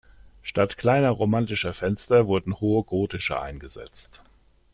[0.41, 4.23] Statt kleiner romanischer Fenster wurden hohe gotische eingesetzt.